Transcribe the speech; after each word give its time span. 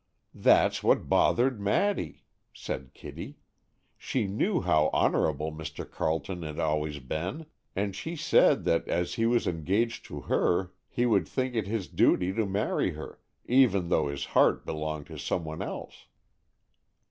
"That's 0.33 0.81
what 0.81 1.09
bothered 1.09 1.61
Maddy," 1.61 2.23
said 2.55 2.95
Kitty; 2.95 3.37
"she 3.99 4.25
knew 4.25 4.59
how 4.61 4.89
honorable 4.91 5.51
Mr. 5.51 5.87
Carleton 5.87 6.41
had 6.41 6.57
always 6.59 6.97
been, 6.97 7.45
and 7.75 7.95
she 7.95 8.15
said 8.15 8.63
that 8.63 8.87
as 8.87 9.13
he 9.13 9.27
was 9.27 9.45
engaged 9.45 10.03
to 10.05 10.21
her, 10.21 10.73
he 10.89 11.05
would 11.05 11.27
think 11.27 11.53
it 11.53 11.67
his 11.67 11.87
duty 11.87 12.33
to 12.33 12.47
marry 12.47 12.93
her, 12.93 13.19
even 13.45 13.89
though 13.89 14.07
his 14.07 14.25
heart 14.33 14.65
belonged 14.65 15.05
to 15.05 15.19
some 15.19 15.43
one 15.43 15.61
else." 15.61 16.07